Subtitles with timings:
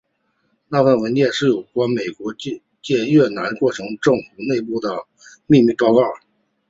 [0.67, 4.81] 那份文件是有关美国介入越南过程的政府内部
[5.45, 6.01] 秘密报告。